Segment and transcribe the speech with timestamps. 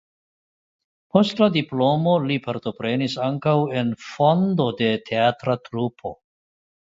[1.15, 6.15] Post la diplomo li partoprenis ankaŭ en fondo de teatra trupo.